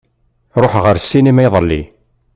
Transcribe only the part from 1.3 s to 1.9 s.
iḍelli.